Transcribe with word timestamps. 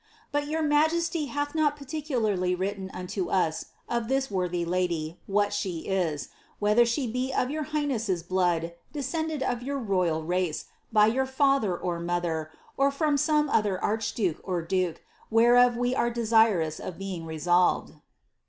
But 0.31 0.47
your 0.47 0.63
majesty 0.63 1.27
hath 1.27 1.53
not 1.53 1.77
particularly 1.77 2.55
writ 2.55 2.75
im 2.77 2.89
unto 2.91 3.29
OS 3.29 3.65
of 3.87 4.07
that 4.07 4.31
worthy 4.31 4.65
lady, 4.65 5.19
what 5.27 5.53
she 5.53 5.81
is; 5.81 6.29
whether 6.57 6.87
she 6.87 7.05
be 7.05 7.31
of 7.31 7.51
your 7.51 7.65
highness*s 7.69 8.23
blood, 8.23 8.73
descended 8.91 9.43
of 9.43 9.61
your 9.61 9.77
royal 9.77 10.23
race, 10.23 10.65
by 10.91 11.05
your 11.05 11.27
father 11.27 11.77
or 11.77 11.99
mother, 11.99 12.49
or 12.77 12.89
from 12.89 13.15
some 13.15 13.47
other 13.51 13.77
iicbdnke 13.83 14.39
or 14.43 14.65
dnke, 14.65 14.97
whereof 15.29 15.77
we 15.77 15.93
are 15.93 16.09
desirous 16.09 16.79
of 16.79 16.97
being 16.97 17.27
resolved." 17.27 17.93